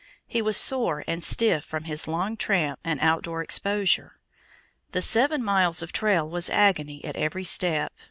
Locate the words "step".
7.43-7.93